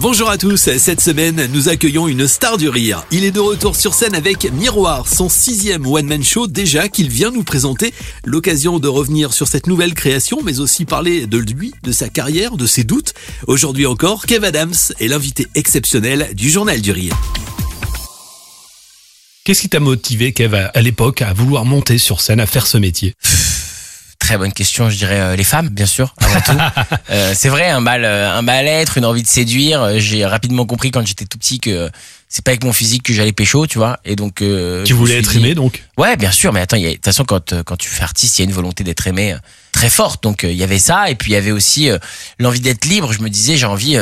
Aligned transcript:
Bonjour 0.00 0.28
à 0.28 0.36
tous, 0.36 0.56
cette 0.76 1.00
semaine 1.00 1.48
nous 1.52 1.68
accueillons 1.68 2.08
une 2.08 2.26
star 2.26 2.58
du 2.58 2.68
rire. 2.68 3.04
Il 3.10 3.24
est 3.24 3.30
de 3.30 3.40
retour 3.40 3.76
sur 3.76 3.94
scène 3.94 4.14
avec 4.14 4.50
Miroir, 4.52 5.08
son 5.08 5.28
sixième 5.28 5.86
one-man 5.86 6.22
show 6.22 6.46
déjà 6.46 6.88
qu'il 6.88 7.08
vient 7.08 7.30
nous 7.30 7.44
présenter. 7.44 7.94
L'occasion 8.24 8.80
de 8.80 8.88
revenir 8.88 9.32
sur 9.32 9.46
cette 9.46 9.66
nouvelle 9.66 9.94
création 9.94 10.40
mais 10.44 10.58
aussi 10.58 10.84
parler 10.84 11.26
de 11.26 11.38
lui, 11.38 11.72
de 11.84 11.92
sa 11.92 12.08
carrière, 12.08 12.56
de 12.56 12.66
ses 12.66 12.84
doutes. 12.84 13.14
Aujourd'hui 13.46 13.86
encore, 13.86 14.26
Kev 14.26 14.44
Adams 14.44 14.74
est 14.98 15.08
l'invité 15.08 15.46
exceptionnel 15.54 16.30
du 16.34 16.50
Journal 16.50 16.80
du 16.80 16.90
Rire. 16.90 17.16
Qu'est-ce 19.44 19.60
qui 19.60 19.68
t'a 19.68 19.80
motivé, 19.80 20.32
Kev, 20.32 20.56
à, 20.56 20.66
à 20.66 20.80
l'époque, 20.82 21.22
à 21.22 21.32
vouloir 21.32 21.64
monter 21.64 21.98
sur 21.98 22.20
scène, 22.20 22.40
à 22.40 22.46
faire 22.46 22.66
ce 22.66 22.78
métier? 22.78 23.14
Très 24.24 24.38
bonne 24.38 24.54
question, 24.54 24.88
je 24.88 24.96
dirais 24.96 25.20
euh, 25.20 25.36
les 25.36 25.44
femmes, 25.44 25.68
bien 25.68 25.84
sûr, 25.84 26.14
avant 26.22 26.40
tout. 26.40 26.58
Euh, 27.10 27.32
c'est 27.36 27.50
vrai, 27.50 27.68
un 27.68 27.80
mal, 27.80 28.04
euh, 28.06 28.30
un 28.32 28.40
mal-être, 28.40 28.96
une 28.96 29.04
envie 29.04 29.22
de 29.22 29.28
séduire. 29.28 29.98
J'ai 29.98 30.24
rapidement 30.24 30.64
compris 30.64 30.90
quand 30.90 31.06
j'étais 31.06 31.26
tout 31.26 31.36
petit 31.36 31.60
que 31.60 31.90
c'est 32.30 32.42
pas 32.42 32.52
avec 32.52 32.64
mon 32.64 32.72
physique 32.72 33.02
que 33.02 33.12
j'allais 33.12 33.32
pécho, 33.34 33.66
tu 33.66 33.76
vois. 33.76 33.98
Et 34.06 34.16
donc, 34.16 34.40
euh, 34.40 34.82
Tu 34.84 34.94
voulais 34.94 35.18
être 35.18 35.30
dit- 35.30 35.36
aimé, 35.36 35.54
donc 35.54 35.82
Ouais, 35.98 36.16
bien 36.16 36.30
sûr, 36.32 36.54
mais 36.54 36.60
attends, 36.60 36.78
de 36.78 36.92
toute 36.94 37.04
façon, 37.04 37.24
quand, 37.24 37.62
quand 37.64 37.76
tu 37.76 37.88
fais 37.90 38.02
artiste, 38.02 38.38
il 38.38 38.42
y 38.42 38.44
a 38.44 38.48
une 38.48 38.54
volonté 38.54 38.82
d'être 38.82 39.06
aimé 39.06 39.36
très 39.72 39.90
forte. 39.90 40.22
Donc, 40.22 40.42
euh, 40.44 40.50
il 40.50 40.56
y 40.56 40.64
avait 40.64 40.78
ça, 40.78 41.10
et 41.10 41.14
puis 41.14 41.32
il 41.32 41.34
y 41.34 41.36
avait 41.38 41.50
aussi 41.52 41.90
euh, 41.90 41.98
l'envie 42.38 42.60
d'être 42.60 42.86
libre. 42.86 43.12
Je 43.12 43.20
me 43.20 43.28
disais, 43.28 43.56
j'ai 43.58 43.66
envie 43.66 43.96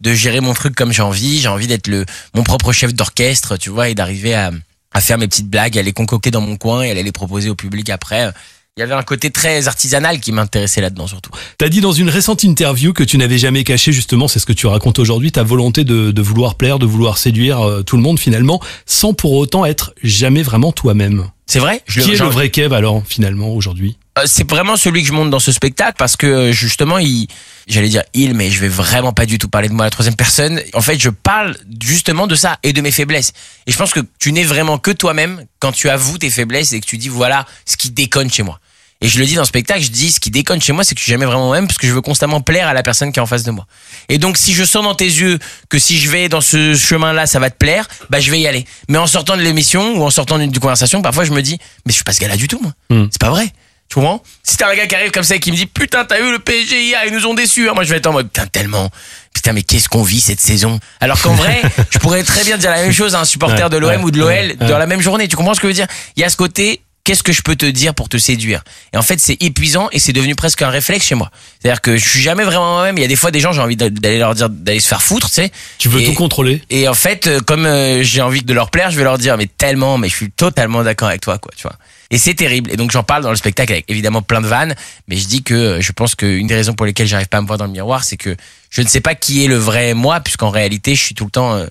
de 0.00 0.14
gérer 0.14 0.40
mon 0.40 0.54
truc 0.54 0.76
comme 0.76 0.92
j'ai 0.92 1.02
envie, 1.02 1.40
j'ai 1.40 1.48
envie 1.48 1.66
d'être 1.66 1.88
le 1.88 2.06
mon 2.34 2.44
propre 2.44 2.72
chef 2.72 2.94
d'orchestre, 2.94 3.56
tu 3.56 3.70
vois, 3.70 3.88
et 3.88 3.94
d'arriver 3.96 4.34
à, 4.34 4.52
à 4.92 5.00
faire 5.00 5.18
mes 5.18 5.26
petites 5.26 5.50
blagues, 5.50 5.76
à 5.76 5.82
les 5.82 5.92
concocter 5.92 6.30
dans 6.30 6.40
mon 6.40 6.56
coin 6.56 6.82
et 6.82 6.92
à 6.92 6.94
les 6.94 7.12
proposer 7.12 7.50
au 7.50 7.56
public 7.56 7.90
après. 7.90 8.32
Il 8.76 8.80
y 8.80 8.82
avait 8.82 8.94
un 8.94 9.04
côté 9.04 9.30
très 9.30 9.68
artisanal 9.68 10.18
qui 10.18 10.32
m'intéressait 10.32 10.80
là-dedans, 10.80 11.06
surtout. 11.06 11.30
T'as 11.58 11.68
dit 11.68 11.80
dans 11.80 11.92
une 11.92 12.08
récente 12.08 12.42
interview 12.42 12.92
que 12.92 13.04
tu 13.04 13.18
n'avais 13.18 13.38
jamais 13.38 13.62
caché, 13.62 13.92
justement, 13.92 14.26
c'est 14.26 14.40
ce 14.40 14.46
que 14.46 14.52
tu 14.52 14.66
racontes 14.66 14.98
aujourd'hui, 14.98 15.30
ta 15.30 15.44
volonté 15.44 15.84
de, 15.84 16.10
de 16.10 16.22
vouloir 16.22 16.56
plaire, 16.56 16.80
de 16.80 16.86
vouloir 16.86 17.16
séduire 17.16 17.60
euh, 17.60 17.82
tout 17.84 17.96
le 17.96 18.02
monde, 18.02 18.18
finalement, 18.18 18.60
sans 18.84 19.14
pour 19.14 19.34
autant 19.34 19.64
être 19.64 19.94
jamais 20.02 20.42
vraiment 20.42 20.72
toi-même. 20.72 21.28
C'est 21.46 21.60
vrai? 21.60 21.82
Je 21.86 22.00
Qui 22.00 22.10
est 22.14 22.16
j'en- 22.16 22.24
le 22.24 22.30
vrai 22.32 22.50
Kev, 22.50 22.74
alors, 22.74 23.00
finalement, 23.06 23.50
aujourd'hui? 23.50 23.96
Euh, 24.18 24.22
c'est 24.26 24.48
vraiment 24.50 24.76
celui 24.76 25.02
que 25.02 25.08
je 25.08 25.12
monte 25.12 25.30
dans 25.30 25.38
ce 25.38 25.52
spectacle 25.52 25.94
parce 25.98 26.16
que 26.16 26.52
justement 26.52 26.98
il 26.98 27.26
j'allais 27.66 27.88
dire 27.88 28.04
il 28.14 28.34
mais 28.36 28.48
je 28.48 28.60
vais 28.60 28.68
vraiment 28.68 29.12
pas 29.12 29.26
du 29.26 29.38
tout 29.38 29.48
parler 29.48 29.68
de 29.68 29.72
moi 29.74 29.82
à 29.82 29.86
la 29.86 29.90
troisième 29.90 30.14
personne. 30.14 30.60
En 30.72 30.80
fait 30.82 31.00
je 31.00 31.08
parle 31.10 31.56
justement 31.82 32.28
de 32.28 32.36
ça 32.36 32.60
et 32.62 32.72
de 32.72 32.80
mes 32.80 32.92
faiblesses. 32.92 33.32
Et 33.66 33.72
je 33.72 33.76
pense 33.76 33.92
que 33.92 33.98
tu 34.20 34.30
n'es 34.30 34.44
vraiment 34.44 34.78
que 34.78 34.92
toi-même 34.92 35.44
quand 35.58 35.72
tu 35.72 35.88
avoues 35.88 36.16
tes 36.18 36.30
faiblesses 36.30 36.72
et 36.72 36.78
que 36.80 36.86
tu 36.86 36.96
dis 36.96 37.08
voilà 37.08 37.44
ce 37.66 37.76
qui 37.76 37.90
déconne 37.90 38.30
chez 38.30 38.44
moi 38.44 38.60
et 39.04 39.08
je 39.08 39.18
le 39.20 39.26
dis 39.26 39.34
dans 39.34 39.42
le 39.42 39.46
spectacle, 39.46 39.82
je 39.82 39.90
dis 39.90 40.10
ce 40.10 40.18
qui 40.18 40.30
déconne 40.30 40.62
chez 40.62 40.72
moi, 40.72 40.82
c'est 40.82 40.94
que 40.94 40.98
je 40.98 41.04
suis 41.04 41.12
jamais 41.12 41.26
vraiment 41.26 41.46
moi-même 41.48 41.66
parce 41.66 41.76
que 41.78 41.86
je 41.86 41.92
veux 41.92 42.00
constamment 42.00 42.40
plaire 42.40 42.66
à 42.68 42.72
la 42.72 42.82
personne 42.82 43.12
qui 43.12 43.18
est 43.18 43.22
en 43.22 43.26
face 43.26 43.42
de 43.42 43.50
moi. 43.50 43.66
Et 44.08 44.16
donc 44.16 44.38
si 44.38 44.54
je 44.54 44.64
sens 44.64 44.82
dans 44.82 44.94
tes 44.94 45.04
yeux 45.04 45.38
que 45.68 45.78
si 45.78 45.98
je 45.98 46.10
vais 46.10 46.30
dans 46.30 46.40
ce 46.40 46.74
chemin-là, 46.74 47.26
ça 47.26 47.38
va 47.38 47.50
te 47.50 47.56
plaire, 47.58 47.86
bah 48.08 48.18
je 48.20 48.30
vais 48.30 48.40
y 48.40 48.46
aller. 48.46 48.64
Mais 48.88 48.96
en 48.96 49.06
sortant 49.06 49.36
de 49.36 49.42
l'émission 49.42 49.96
ou 49.98 50.02
en 50.04 50.10
sortant 50.10 50.38
d'une 50.38 50.58
conversation, 50.58 51.02
parfois 51.02 51.24
je 51.24 51.32
me 51.32 51.42
dis 51.42 51.58
mais 51.84 51.90
je 51.90 51.94
suis 51.96 52.04
pas 52.04 52.12
ce 52.14 52.20
gars-là 52.20 52.36
du 52.36 52.48
tout 52.48 52.58
moi. 52.62 52.72
Hmm. 52.88 53.08
C'est 53.10 53.20
pas 53.20 53.30
vrai. 53.30 53.52
Tu 53.90 53.96
comprends? 53.96 54.22
Si 54.42 54.56
t'as 54.56 54.70
un 54.72 54.74
gars 54.74 54.86
qui 54.86 54.94
arrive 54.94 55.10
comme 55.10 55.22
ça 55.24 55.36
et 55.36 55.40
qui 55.40 55.52
me 55.52 55.56
dit 55.56 55.66
putain 55.66 56.06
t'as 56.06 56.18
eu 56.20 56.30
le 56.32 56.38
PSG 56.38 56.82
hier, 56.84 57.00
ils 57.06 57.12
nous 57.12 57.26
ont 57.26 57.34
déçus. 57.34 57.68
hein. 57.68 57.72
Moi 57.74 57.84
je 57.84 57.90
vais 57.90 57.98
être 57.98 58.06
en 58.06 58.12
mode 58.12 58.28
putain 58.28 58.46
tellement. 58.46 58.88
Putain 59.34 59.52
mais 59.52 59.62
qu'est-ce 59.62 59.90
qu'on 59.90 60.02
vit 60.02 60.20
cette 60.20 60.40
saison? 60.40 60.80
Alors 61.00 61.20
qu'en 61.20 61.34
vrai, 61.34 61.60
je 61.90 61.98
pourrais 61.98 62.22
très 62.22 62.42
bien 62.44 62.56
dire 62.56 62.70
la 62.70 62.80
même 62.80 62.92
chose 62.92 63.14
à 63.14 63.20
un 63.20 63.24
supporter 63.26 63.68
de 63.68 63.76
l'OM 63.76 64.02
ou 64.04 64.10
de 64.10 64.18
l'OL 64.18 64.56
dans 64.66 64.78
la 64.78 64.86
même 64.86 65.02
journée. 65.02 65.28
Tu 65.28 65.36
comprends 65.36 65.52
ce 65.52 65.60
que 65.60 65.66
je 65.66 65.72
veux 65.72 65.74
dire? 65.74 65.86
Il 66.16 66.20
y 66.22 66.24
a 66.24 66.30
ce 66.30 66.36
côté 66.38 66.80
qu'est-ce 67.04 67.22
que 67.22 67.32
je 67.32 67.42
peux 67.42 67.54
te 67.54 67.66
dire 67.66 67.94
pour 67.94 68.08
te 68.08 68.16
séduire? 68.16 68.64
Et 68.92 68.96
en 68.96 69.02
fait, 69.02 69.20
c'est 69.20 69.40
épuisant 69.42 69.88
et 69.92 69.98
c'est 69.98 70.12
devenu 70.12 70.34
presque 70.34 70.62
un 70.62 70.70
réflexe 70.70 71.06
chez 71.06 71.14
moi. 71.14 71.30
C'est-à-dire 71.60 71.80
que 71.82 71.96
je 71.96 72.08
suis 72.08 72.20
jamais 72.20 72.44
vraiment 72.44 72.72
moi-même. 72.74 72.96
Il 72.98 73.02
y 73.02 73.04
a 73.04 73.08
des 73.08 73.16
fois 73.16 73.30
des 73.30 73.40
gens, 73.40 73.52
j'ai 73.52 73.60
envie 73.60 73.76
d'a- 73.76 73.90
d'aller 73.90 74.18
leur 74.18 74.34
dire 74.34 74.48
d'aller 74.48 74.80
se 74.80 74.88
faire 74.88 75.02
foutre, 75.02 75.28
tu 75.28 75.34
sais. 75.34 75.52
Tu 75.78 75.88
veux 75.88 76.00
Et- 76.00 76.04
tout 76.06 76.14
contrôler 76.14 76.62
Et 76.70 76.88
en 76.88 76.94
fait, 76.94 77.26
euh, 77.26 77.40
comme 77.40 77.66
euh, 77.66 78.02
j'ai 78.02 78.22
envie 78.22 78.42
de 78.42 78.52
leur 78.54 78.70
plaire, 78.70 78.90
je 78.90 78.96
vais 78.96 79.04
leur 79.04 79.18
dire 79.18 79.36
mais 79.36 79.46
tellement, 79.46 79.98
mais 79.98 80.08
je 80.08 80.16
suis 80.16 80.30
totalement 80.30 80.82
d'accord 80.82 81.08
avec 81.08 81.20
toi, 81.20 81.38
quoi, 81.38 81.52
tu 81.56 81.62
vois. 81.62 81.76
Et 82.10 82.18
c'est 82.18 82.34
terrible. 82.34 82.70
Et 82.72 82.76
donc 82.76 82.90
j'en 82.90 83.02
parle 83.02 83.22
dans 83.22 83.30
le 83.30 83.36
spectacle 83.36 83.72
avec 83.72 83.84
évidemment 83.88 84.22
plein 84.22 84.40
de 84.40 84.46
vannes, 84.46 84.74
mais 85.08 85.16
je 85.16 85.26
dis 85.26 85.42
que 85.42 85.54
euh, 85.54 85.80
je 85.80 85.92
pense 85.92 86.14
qu'une 86.14 86.46
des 86.46 86.54
raisons 86.54 86.74
pour 86.74 86.86
lesquelles 86.86 87.06
j'arrive 87.06 87.28
pas 87.28 87.38
à 87.38 87.40
me 87.42 87.46
voir 87.46 87.58
dans 87.58 87.66
le 87.66 87.72
miroir, 87.72 88.04
c'est 88.04 88.16
que 88.16 88.34
je 88.70 88.82
ne 88.82 88.86
sais 88.88 89.00
pas 89.00 89.14
qui 89.14 89.44
est 89.44 89.48
le 89.48 89.56
vrai 89.56 89.94
moi, 89.94 90.20
puisqu'en 90.20 90.50
réalité, 90.50 90.94
je 90.94 91.02
suis 91.02 91.14
tout 91.14 91.24
le 91.26 91.30
temps 91.30 91.54
euh, 91.54 91.66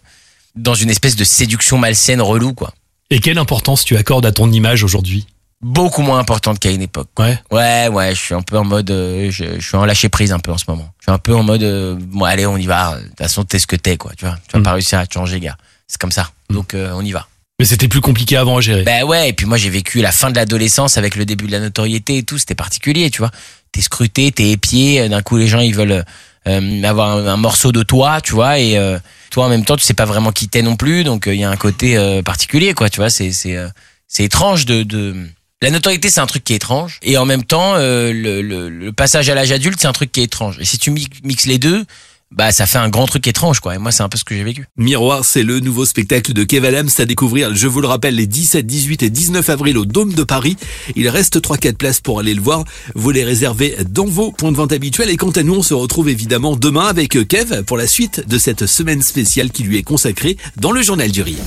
dans 0.55 0.75
une 0.75 0.89
espèce 0.91 1.15
de 1.15 1.23
séduction 1.23 1.77
malsaine, 1.79 2.21
relou, 2.21 2.53
quoi. 2.53 2.73
Et 3.13 3.19
quelle 3.19 3.37
importance 3.37 3.85
tu 3.85 3.95
accordes 3.95 4.25
à 4.25 4.31
ton 4.31 4.51
image 4.51 4.83
aujourd'hui 4.83 5.27
Beaucoup 5.61 6.01
moins 6.01 6.17
importante 6.17 6.57
qu'à 6.57 6.71
une 6.71 6.81
époque. 6.81 7.09
Ouais. 7.19 7.37
Ouais, 7.51 7.87
ouais, 7.87 8.15
je 8.15 8.19
suis 8.19 8.33
un 8.33 8.41
peu 8.41 8.57
en 8.57 8.63
mode, 8.65 8.89
euh, 8.89 9.29
je, 9.29 9.59
je 9.59 9.65
suis 9.65 9.77
en 9.77 9.85
lâcher 9.85 10.09
prise 10.09 10.31
un 10.33 10.39
peu 10.39 10.51
en 10.51 10.57
ce 10.57 10.65
moment. 10.67 10.89
Je 10.99 11.03
suis 11.03 11.11
un 11.11 11.19
peu 11.19 11.33
en 11.35 11.43
mode, 11.43 11.61
euh, 11.61 11.95
bon 11.99 12.25
allez, 12.25 12.47
on 12.47 12.57
y 12.57 12.65
va. 12.65 12.97
De 12.97 13.03
toute 13.07 13.17
façon, 13.19 13.43
t'es 13.43 13.59
ce 13.59 13.67
que 13.67 13.75
t'es, 13.75 13.95
quoi. 13.97 14.11
Tu 14.17 14.25
vois, 14.25 14.35
tu 14.47 14.53
vas 14.53 14.59
Mm. 14.59 14.63
pas 14.63 14.73
réussir 14.73 14.97
à 14.97 15.05
te 15.05 15.13
changer, 15.13 15.39
gars. 15.39 15.55
C'est 15.87 16.01
comme 16.01 16.11
ça. 16.11 16.31
Mm. 16.49 16.53
Donc 16.55 16.73
euh, 16.73 16.91
on 16.95 17.01
y 17.05 17.11
va. 17.11 17.27
Mais 17.59 17.65
c'était 17.65 17.87
plus 17.87 18.01
compliqué 18.01 18.35
avant 18.35 18.57
à 18.57 18.61
gérer. 18.61 18.81
Ben 18.81 19.03
ouais, 19.03 19.29
et 19.29 19.33
puis 19.33 19.45
moi 19.45 19.57
j'ai 19.57 19.69
vécu 19.69 20.01
la 20.01 20.11
fin 20.11 20.31
de 20.31 20.35
l'adolescence 20.35 20.97
avec 20.97 21.15
le 21.15 21.23
début 21.23 21.45
de 21.45 21.51
la 21.51 21.59
notoriété 21.59 22.17
et 22.17 22.23
tout, 22.23 22.39
c'était 22.39 22.55
particulier, 22.55 23.11
tu 23.11 23.19
vois. 23.19 23.29
T'es 23.71 23.81
scruté, 23.81 24.31
t'es 24.31 24.49
épié, 24.49 25.07
d'un 25.07 25.21
coup 25.21 25.37
les 25.37 25.47
gens 25.47 25.59
ils 25.59 25.75
veulent 25.75 26.03
euh, 26.47 26.83
avoir 26.83 27.11
un, 27.11 27.27
un 27.27 27.37
morceau 27.37 27.71
de 27.71 27.83
toi, 27.83 28.21
tu 28.21 28.33
vois, 28.33 28.57
et 28.59 28.75
euh, 28.77 28.97
toi 29.33 29.45
en 29.47 29.49
même 29.49 29.65
temps 29.65 29.75
tu 29.75 29.83
sais 29.83 29.95
pas 29.95 30.05
vraiment 30.05 30.31
qui 30.31 30.47
t'es 30.47 30.61
non 30.61 30.75
plus, 30.77 31.03
donc 31.03 31.23
il 31.25 31.35
y 31.35 31.43
a 31.43 31.49
un 31.49 31.57
côté 31.57 31.97
euh, 31.97 32.21
particulier, 32.21 32.73
quoi, 32.73 32.89
tu 32.89 32.97
vois, 33.01 33.09
c'est 33.09 33.31
c'est 33.33 33.57
euh, 33.57 33.67
c'est 34.07 34.23
étrange 34.23 34.65
de, 34.65 34.83
de 34.83 35.15
la 35.61 35.71
notoriété 35.71 36.09
c'est 36.09 36.21
un 36.21 36.27
truc 36.27 36.43
qui 36.43 36.53
est 36.53 36.57
étrange, 36.57 36.99
et 37.01 37.17
en 37.17 37.25
même 37.25 37.43
temps 37.43 37.73
euh, 37.75 38.13
le, 38.13 38.41
le, 38.43 38.69
le 38.69 38.93
passage 38.93 39.29
à 39.29 39.35
l'âge 39.35 39.51
adulte 39.51 39.79
c'est 39.81 39.87
un 39.87 39.93
truc 39.93 40.11
qui 40.11 40.21
est 40.21 40.25
étrange, 40.25 40.57
et 40.59 40.65
si 40.65 40.77
tu 40.77 40.91
mi- 40.91 41.07
mixes 41.23 41.47
les 41.47 41.57
deux, 41.57 41.83
bah 42.35 42.51
ça 42.51 42.65
fait 42.65 42.77
un 42.77 42.89
grand 42.89 43.05
truc 43.05 43.27
étrange, 43.27 43.59
quoi, 43.59 43.75
et 43.75 43.77
moi 43.77 43.91
c'est 43.91 44.03
un 44.03 44.09
peu 44.09 44.17
ce 44.17 44.23
que 44.23 44.35
j'ai 44.35 44.43
vécu. 44.43 44.67
Miroir, 44.77 45.23
c'est 45.23 45.43
le 45.43 45.59
nouveau 45.59 45.85
spectacle 45.85 46.33
de 46.33 46.43
Kev 46.43 46.67
Adams 46.67 46.89
à 46.97 47.05
découvrir, 47.05 47.53
je 47.55 47.67
vous 47.67 47.81
le 47.81 47.87
rappelle, 47.87 48.15
les 48.15 48.27
17, 48.27 48.65
18 48.65 49.03
et 49.03 49.09
19 49.09 49.49
avril 49.49 49.77
au 49.77 49.85
Dôme 49.85 50.13
de 50.13 50.23
Paris. 50.23 50.57
Il 50.95 51.07
reste 51.09 51.39
3-4 51.39 51.73
places 51.73 52.01
pour 52.01 52.19
aller 52.19 52.33
le 52.33 52.41
voir. 52.41 52.63
Vous 52.95 53.11
les 53.11 53.23
réservez 53.23 53.77
dans 53.89 54.05
vos 54.05 54.31
points 54.31 54.51
de 54.51 54.57
vente 54.57 54.71
habituels. 54.71 55.09
Et 55.09 55.17
quant 55.17 55.31
à 55.31 55.43
nous, 55.43 55.55
on 55.55 55.63
se 55.63 55.73
retrouve 55.73 56.09
évidemment 56.09 56.55
demain 56.55 56.87
avec 56.87 57.17
Kev 57.27 57.63
pour 57.63 57.77
la 57.77 57.87
suite 57.87 58.27
de 58.27 58.37
cette 58.37 58.65
semaine 58.65 59.01
spéciale 59.01 59.51
qui 59.51 59.63
lui 59.63 59.77
est 59.77 59.83
consacrée 59.83 60.37
dans 60.57 60.71
le 60.71 60.81
Journal 60.81 61.11
du 61.11 61.21
Rire. 61.21 61.37